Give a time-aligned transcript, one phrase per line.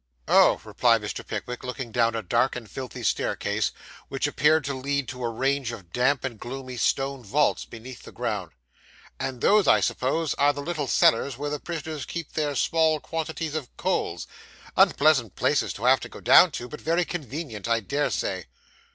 [0.27, 1.23] 'Oh,' replied Mr.
[1.23, 3.71] Pickwick, looking down a dark and filthy staircase,
[4.07, 8.11] which appeared to lead to a range of damp and gloomy stone vaults, beneath the
[8.11, 8.51] ground,
[9.19, 13.53] 'and those, I suppose, are the little cellars where the prisoners keep their small quantities
[13.53, 14.25] of coals.
[14.75, 18.45] Unpleasant places to have to go down to; but very convenient, I dare say.